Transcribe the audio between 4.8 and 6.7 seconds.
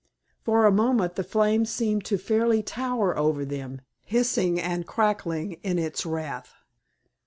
crackling in its wrath.